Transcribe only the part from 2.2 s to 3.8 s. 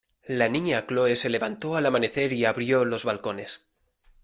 y abrió los balcones.